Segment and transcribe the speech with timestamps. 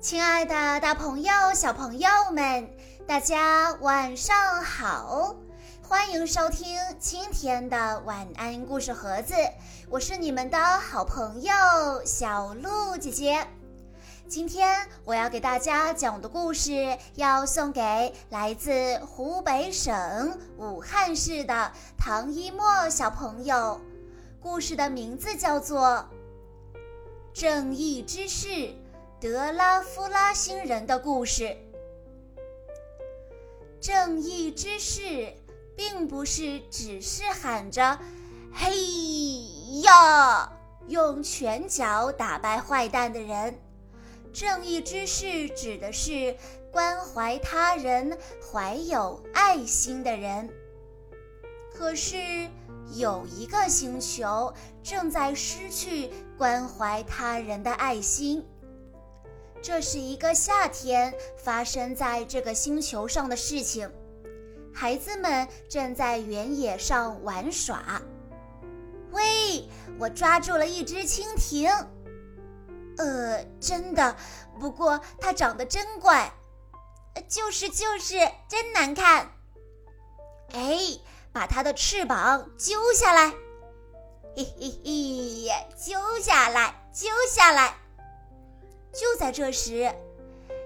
[0.00, 2.66] 亲爱的，大朋友、小朋友们，
[3.06, 5.36] 大家晚上好！
[5.86, 9.34] 欢迎收听今天的晚安故事盒子，
[9.90, 11.52] 我是你们的好朋友
[12.06, 13.46] 小鹿姐姐。
[14.26, 23.78] 今天我要给大家讲的故事，要送给来自湖北省武汉市的唐一墨小朋友。
[24.40, 26.08] 故事的名字叫做
[27.34, 28.48] 《正义之士》。
[29.20, 31.54] 德拉夫拉星人的故事。
[33.78, 35.34] 正义之士，
[35.76, 37.98] 并不是只是喊着
[38.50, 38.72] “嘿
[39.82, 40.50] 呀”，
[40.88, 43.60] 用拳脚打败坏蛋的人。
[44.32, 46.34] 正义之士指的是
[46.72, 50.48] 关怀他人、怀有爱心的人。
[51.74, 52.48] 可是，
[52.94, 58.42] 有一个星球正在失去关怀他人的爱心。
[59.62, 63.90] 这是一个夏天发生在这个星球上的事情。
[64.72, 68.00] 孩子们正在原野上玩耍。
[69.10, 71.68] 喂，我抓住了一只蜻蜓。
[72.96, 74.16] 呃，真的，
[74.58, 76.32] 不过它长得真怪。
[77.28, 78.16] 就是就是，
[78.48, 79.30] 真难看。
[80.52, 80.78] 哎，
[81.32, 83.30] 把它的翅膀揪下来。
[84.36, 87.74] 嘿嘿嘿，揪下来，揪下来。
[88.92, 89.92] 就在这时，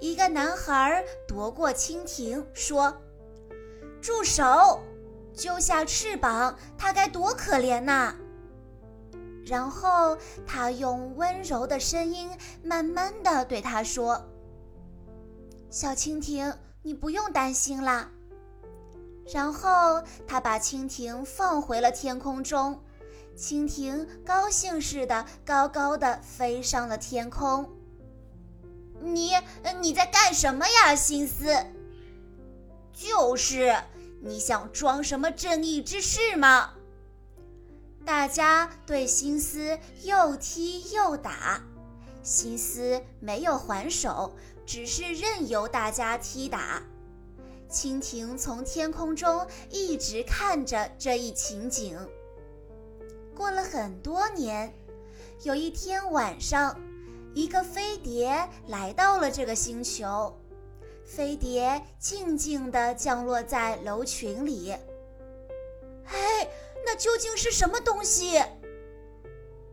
[0.00, 2.96] 一个男孩夺过蜻蜓，说
[4.00, 4.80] ：“住手！
[5.34, 8.14] 揪下翅膀，它该多可怜呐！”
[9.46, 12.28] 然后他用温柔的声音
[12.64, 14.20] 慢慢的对他说
[15.70, 18.10] ：“小蜻蜓，你不用担心啦。”
[19.32, 22.82] 然后他把蜻蜓放回了天空中，
[23.36, 27.75] 蜻蜓高兴似的高高的飞上了天空。
[29.00, 29.32] 你
[29.80, 31.66] 你在干什么呀，心思？
[32.92, 33.76] 就是
[34.22, 36.72] 你想装什么正义之士吗？
[38.04, 41.62] 大家对心思又踢又打，
[42.22, 46.82] 心思没有还手，只是任由大家踢打。
[47.68, 51.98] 蜻蜓从天空中一直看着这一情景。
[53.34, 54.72] 过了很多年，
[55.42, 56.80] 有一天晚上。
[57.36, 60.34] 一个飞碟来到了这个星球，
[61.04, 64.70] 飞碟静静地降落在楼群里。
[66.06, 66.48] 哎，
[66.86, 68.42] 那究竟是什么东西？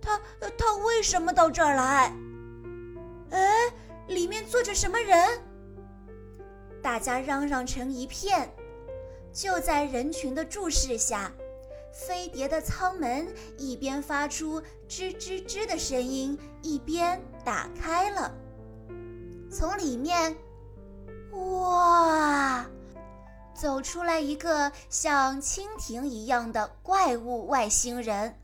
[0.00, 0.20] 它
[0.58, 2.12] 它为什么到这儿来？
[3.30, 3.72] 哎，
[4.08, 5.40] 里面坐着什么人？
[6.82, 8.52] 大家嚷嚷成一片。
[9.32, 11.32] 就在人群的注视下。
[11.92, 18.32] 飞碟的舱门一边发出吱吱吱的声音，一边打开了。
[19.50, 20.36] 从里面，
[21.32, 22.64] 哇，
[23.54, 28.38] 走出来一个像蜻蜓一样的怪物外星人。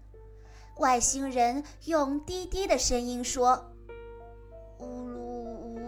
[0.76, 3.72] 外星人用低低的声音说
[4.78, 5.78] ：“呜噜呜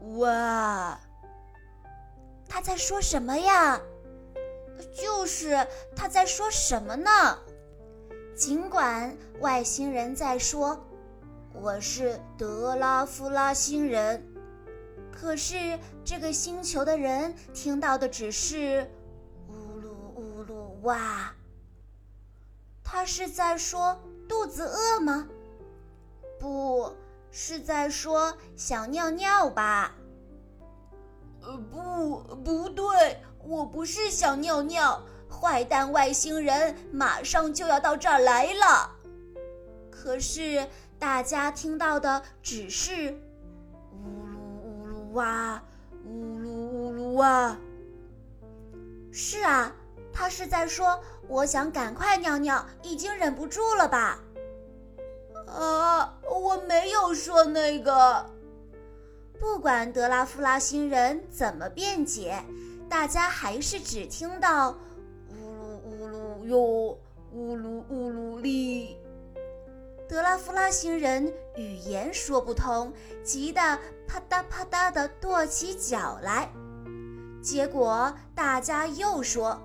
[0.00, 1.00] 噜，哇！”
[2.48, 3.80] 他在说什么呀？
[4.94, 5.66] 就是
[5.96, 7.38] 他在说什么呢？
[8.36, 10.85] 尽管外星人在说
[11.58, 14.22] 我是德拉夫拉星人，
[15.10, 18.88] 可是这个星球的人听到的只是
[19.48, 21.32] 呜噜呜噜哇。
[22.84, 25.26] 他是在说肚子饿吗？
[26.38, 26.94] 不
[27.30, 29.94] 是在说想尿尿吧？
[31.42, 32.86] 呃，不，不对。
[33.42, 38.92] 我不是想尿尿，坏蛋外星人马上就要到这儿来了。
[39.90, 40.68] 可是
[40.98, 43.18] 大家听到的只是
[43.92, 45.62] 呜噜呜噜哇，
[46.04, 47.56] 呜噜呜噜哇。
[49.12, 49.74] 是啊，
[50.12, 54.20] 他是在说我想赶快尿尿，已经忍不住了吧？
[55.46, 58.26] 啊，我没有说那个。
[59.38, 62.42] 不管德拉夫拉星人怎么辩解。
[62.88, 64.70] 大家还是只听到
[65.28, 66.98] “呜噜呜噜哟，
[67.32, 68.96] 呜噜呜噜哩”。
[70.08, 72.92] 德拉夫拉星人语言说不通，
[73.24, 73.60] 急得
[74.06, 76.48] 啪嗒啪嗒地跺起脚来。
[77.42, 79.60] 结果大家又说：“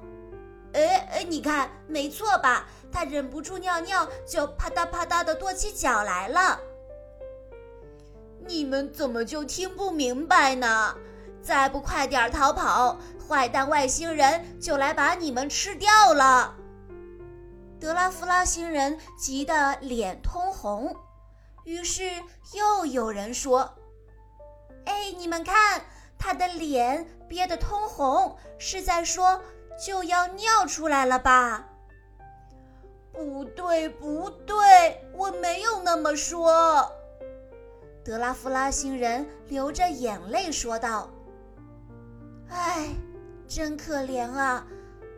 [0.73, 2.65] 哎哎，你看，没错吧？
[2.91, 6.59] 他忍不住尿尿，就啪嗒啪嗒地跺起脚来了。”
[8.47, 10.95] 你们怎么就听不明白呢？
[11.43, 12.97] 再不快点逃跑，
[13.27, 16.55] 坏蛋外星人就来把你们吃掉了！
[17.81, 20.95] 德拉夫拉星人急得脸通红。
[21.63, 22.03] 于是
[22.53, 23.73] 又有人说
[24.85, 25.81] ：“哎，你们看，
[26.19, 29.41] 他的脸憋得通红，是在说
[29.83, 31.69] 就要尿出来了吧？
[33.11, 36.87] 不对，不对，我没有那么说。
[38.05, 41.09] 德拉夫拉星人流着眼泪说道
[42.47, 42.89] ：“哎，
[43.47, 44.67] 真可怜啊！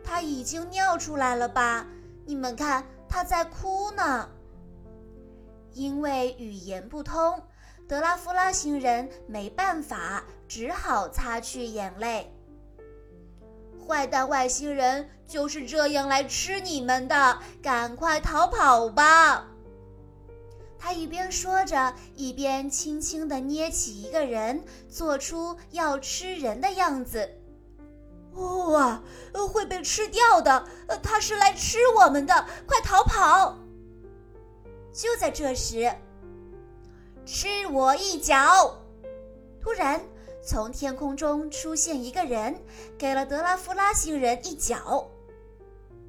[0.02, 1.86] 他已经尿出来了吧？
[2.26, 4.28] 你们看，他在哭呢。
[5.72, 7.42] 因为语言不通，
[7.88, 12.32] 德拉夫拉星人没办法，只好擦去眼泪。
[13.86, 19.50] 坏蛋外星人就是这样来吃你们的，赶快逃跑吧！”
[20.78, 27.28] 他一边说着，一边轻轻地捏起一个人，做出要吃人的样子。
[28.34, 29.02] 哇，
[29.52, 30.66] 会被吃掉的！
[31.02, 33.58] 他是来吃我们的，快逃跑！
[34.92, 35.92] 就在这时，
[37.24, 38.80] 吃我一脚！
[39.60, 40.00] 突然，
[40.42, 42.60] 从天空中出现一个人，
[42.98, 45.08] 给了德拉夫拉星人一脚。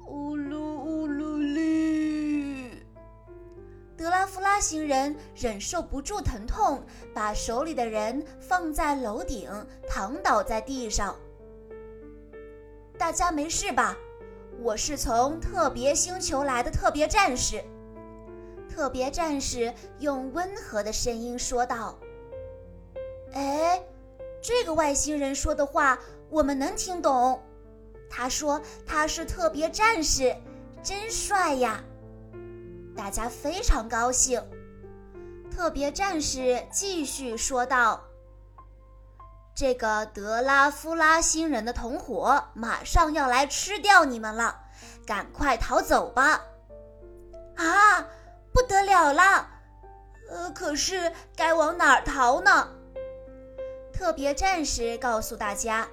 [0.06, 2.82] 呜噜呜噜哩！
[3.96, 6.82] 德拉夫拉星人忍受不住疼痛，
[7.14, 9.50] 把手里的人放在楼顶，
[9.88, 11.16] 躺倒在地上。
[12.98, 13.96] 大家没事吧？
[14.58, 17.62] 我是从特别星球来的特别战士。
[18.70, 21.98] 特别战士用温和的声音说道
[23.32, 23.82] ：“哎，
[24.42, 25.98] 这个外星人说的话
[26.30, 27.42] 我们能听懂。
[28.08, 30.34] 他说他是特别战士，
[30.82, 31.84] 真帅呀！”
[32.96, 34.42] 大家非常高兴。
[35.54, 38.02] 特别战士继续说道
[39.56, 44.60] ：“这个德拉夫拉星人的同伙马上要来吃掉你们了，
[45.06, 46.42] 赶快逃走吧！”
[47.56, 48.06] 啊，
[48.52, 49.48] 不得了了！
[50.28, 52.68] 呃，可是该往哪儿逃呢？
[53.94, 55.88] 特别战士告诉大家：“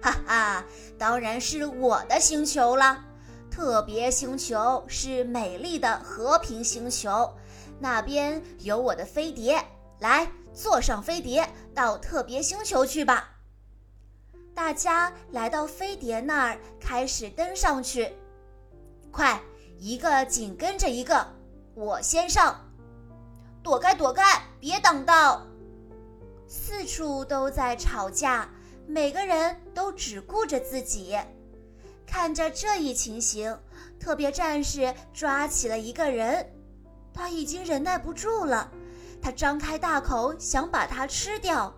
[0.00, 0.64] 哈哈，
[0.96, 3.04] 当然是我的星球了。”
[3.50, 7.34] 特别星球是美丽的和平星球，
[7.80, 9.60] 那边有我的飞碟，
[9.98, 13.36] 来坐上飞碟到特别星球去吧。
[14.54, 18.12] 大家来到飞碟那儿，开始登上去。
[19.10, 19.40] 快，
[19.78, 21.26] 一个紧跟着一个，
[21.74, 22.68] 我先上。
[23.62, 24.22] 躲开，躲开，
[24.58, 25.46] 别挡道。
[26.46, 28.48] 四处都在吵架，
[28.86, 31.16] 每个人都只顾着自己。
[32.06, 33.56] 看着这一情形，
[34.00, 36.52] 特别战士抓起了一个人，
[37.14, 38.70] 他已经忍耐不住了，
[39.20, 41.74] 他张开大口想把它吃掉。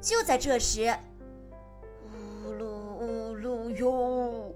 [0.00, 0.94] 就在这时，
[2.44, 4.54] 呜噜呜噜哟！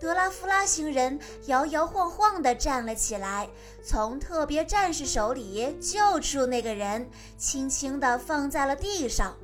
[0.00, 3.48] 德拉夫拉星人摇摇晃晃地站了起来，
[3.82, 7.08] 从特别战士手里救出那个人，
[7.38, 9.34] 轻轻地放在了地上。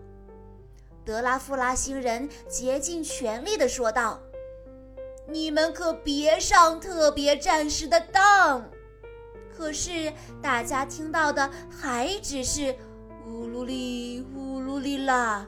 [1.02, 4.20] 德拉夫拉星人竭尽全力地说道。
[5.26, 8.68] 你们可别上特别战士的当！
[9.60, 10.10] 可是
[10.40, 12.74] 大家听到的还只是
[13.26, 15.46] 呜噜哩呜噜哩啦。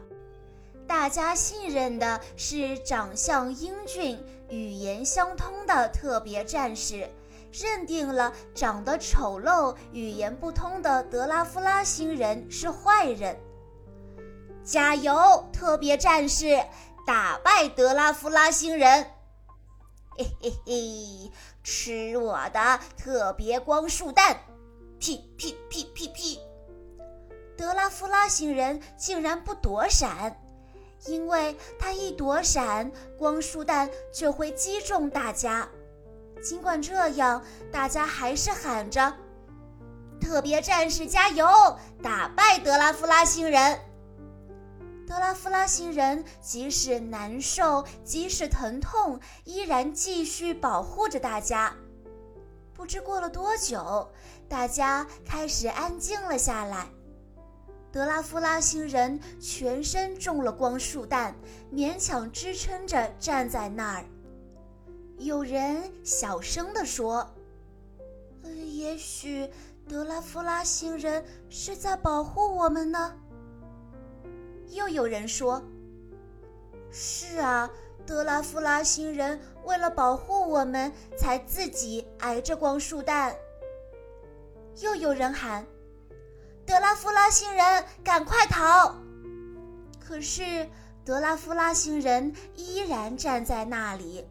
[0.87, 7.09] 大家信任的是长相英俊、语言相通的特别战士，
[7.53, 13.39] 认定了长得丑陋、语言不通的德拉夫拉星人是坏人。
[14.63, 16.63] 加油，特别战士，
[17.07, 19.07] 打败德拉夫拉星人！
[20.19, 24.37] 嘿嘿嘿，吃我的特别光束弹！
[24.99, 26.41] 屁屁屁屁屁！
[27.57, 30.41] 德拉夫拉星人竟然不躲闪，
[31.07, 35.69] 因为他一躲闪，光束弹就会击中大家。
[36.43, 39.15] 尽管这样，大家还是喊着
[40.21, 41.47] ：“特别战士加油，
[42.03, 43.79] 打败德拉夫拉星人！”
[45.13, 51.77] 德拉夫拉星人即使难受，即使疼痛，依然继续保护着大家。
[52.73, 54.11] 不知过了多久，
[54.49, 56.87] 大家开始安静了下来。
[57.93, 61.37] 德拉夫拉星人全身中了光束弹，
[61.71, 64.05] 勉强支撑着站在那儿。
[65.19, 67.31] 有人小声地说
[68.45, 69.47] ：“呃，也许
[69.87, 73.15] 德拉夫拉星人是在保护我们呢。”
[74.73, 75.63] 又有人说
[76.91, 77.71] ：“是啊，
[78.07, 83.37] 德拉夫拉星人为了保护我们，才自己挨着光束弹。”
[84.81, 85.67] 又有人喊
[86.67, 88.97] ：“德拉夫拉星人，赶快逃！”
[90.01, 90.67] 可是
[91.05, 94.27] 德拉夫拉星人依然站在那里。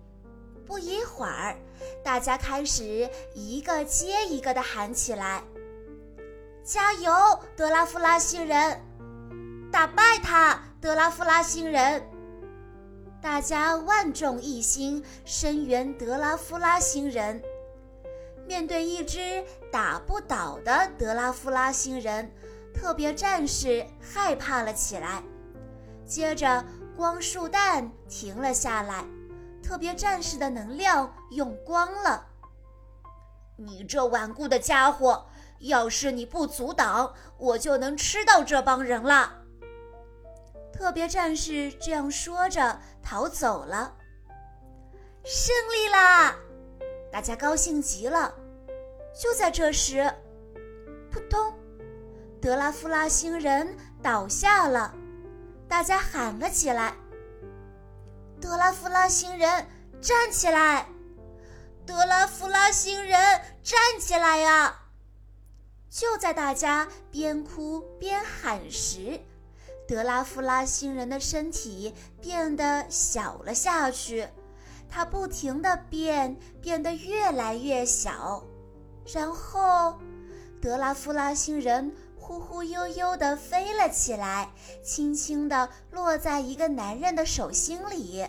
[0.65, 1.55] 不一会儿，
[2.03, 5.43] 大家开始一个接一个的喊起来
[6.63, 7.11] ：“加油，
[7.55, 8.81] 德拉夫拉星人！”
[9.71, 12.03] 打败他，德拉夫拉星人！
[13.21, 17.41] 大家万众一心，声援德拉夫拉星人。
[18.45, 22.29] 面对一只打不倒的德拉夫拉星人，
[22.73, 25.23] 特别战士害怕了起来。
[26.05, 26.65] 接着，
[26.97, 29.05] 光束弹停了下来，
[29.63, 32.27] 特别战士的能量用光了。
[33.55, 35.27] 你这顽固的家伙！
[35.59, 39.40] 要是你不阻挡，我就能吃到这帮人了。
[40.81, 43.95] 特别战士这样说着，逃走了。
[45.23, 46.35] 胜利啦！
[47.11, 48.33] 大家高兴极了。
[49.13, 50.11] 就在这时，
[51.11, 51.53] 扑通，
[52.41, 54.91] 德拉夫拉星人倒下了。
[55.69, 56.95] 大家喊了起来
[58.41, 59.67] ：“德拉夫拉星人，
[60.01, 60.87] 站起来！
[61.85, 63.19] 德拉夫拉星人，
[63.61, 64.79] 站起来呀！”
[65.91, 69.21] 就在大家边哭边喊时，
[69.91, 74.25] 德拉夫拉星人的身体变得小了下去，
[74.89, 78.41] 他不停地变，变得越来越小。
[79.13, 79.99] 然后，
[80.61, 84.49] 德拉夫拉星人忽忽悠悠地飞了起来，
[84.81, 88.25] 轻轻地落在一个男人的手心里。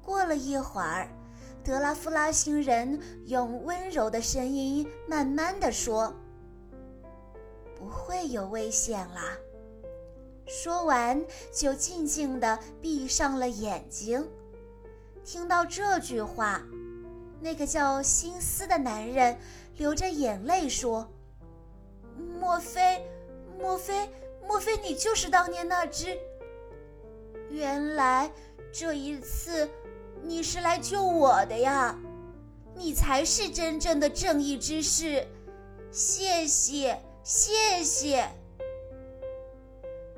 [0.00, 1.08] 过了一会儿，
[1.64, 6.14] 德拉夫拉星人用温柔的声音慢慢地说。
[7.76, 9.36] 不会有危险啦。
[10.52, 14.28] 说完，就静静地闭上了眼睛。
[15.24, 16.60] 听到这句话，
[17.40, 19.38] 那个叫心思的男人
[19.76, 21.08] 流着眼泪说
[22.40, 23.00] ：“莫非，
[23.60, 24.10] 莫非，
[24.44, 26.18] 莫非你就是当年那只？
[27.48, 28.28] 原来
[28.72, 29.70] 这一次
[30.20, 31.96] 你是来救我的呀！
[32.74, 35.28] 你才是真正的正义之士。
[35.92, 38.39] 谢谢。”谢谢。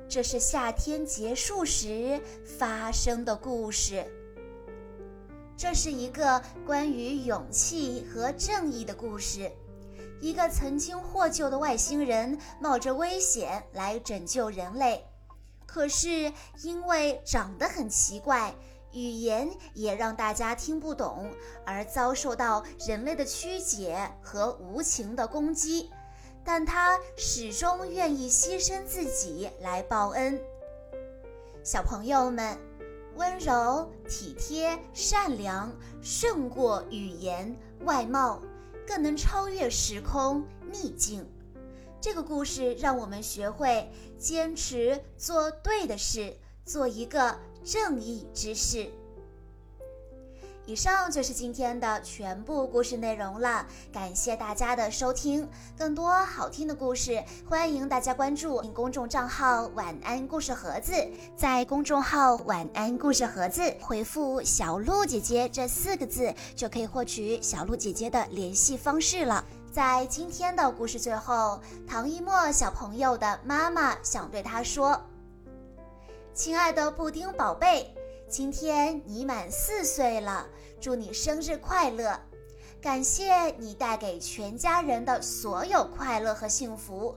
[0.09, 4.05] 这是夏天结束时发生的故事。
[5.55, 9.51] 这是一个关于勇气和正义的故事。
[10.19, 15.05] 一个曾经获救的外星人冒着危险来拯救人类，
[15.65, 16.31] 可是
[16.61, 18.55] 因为长得很奇怪，
[18.93, 21.29] 语言也让大家听不懂，
[21.65, 25.89] 而遭受到人类的曲解和无情的攻击。
[26.45, 30.39] 但他始终愿意牺牲自己来报恩。
[31.63, 32.57] 小朋友们，
[33.15, 35.71] 温柔、体贴、善良
[36.01, 38.41] 胜过语言、外貌，
[38.85, 41.25] 更能超越时空逆境。
[42.01, 46.35] 这个故事让我们学会坚持做对的事，
[46.65, 48.91] 做一个正义之士。
[50.65, 55.45] 以上就是今天的全部故事内容了，感谢大家的收听。
[55.77, 60.93] 更多好听的故事，欢迎大家关注公众账号“晚安故事盒子”。
[61.35, 69.43] 在公众号“晚安故事盒子”回复“小鹿姐姐”这四个字，就可以获取小鹿姐姐的联系方式了。
[69.69, 74.97] 在今天的故事最后，唐一墨小朋友的妈妈想对他说
[76.33, 77.93] ：“亲爱的布丁宝贝。”
[78.33, 80.47] 今天你满四岁了，
[80.81, 82.19] 祝你生日快乐！
[82.81, 87.15] 感谢你带给全家人的所有快乐和幸福，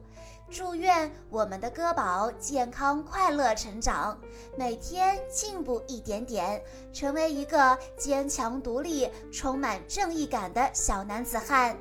[0.51, 4.21] 祝愿我们的哥宝健康快乐成长，
[4.59, 11.75] 每天进步一点点，成为一个坚强独立、充满正义感的小男子汉。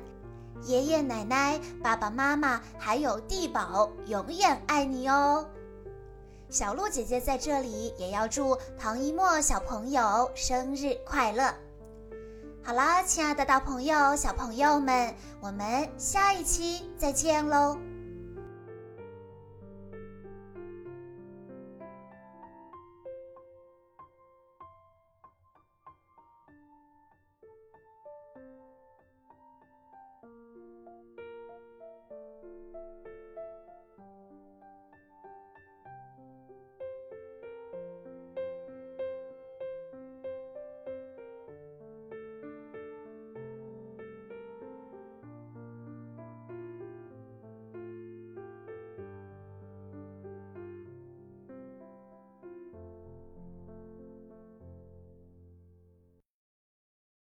[0.62, 5.46] 爷爷奶奶、爸爸妈妈还有地宝永远爱你哦！
[6.48, 11.52] 小鹿姐姐在这里也要祝唐一墨小朋友生日快乐。
[12.62, 17.76] 好啦，亲爱的大朋友、小朋友们，我们下一期再见喽！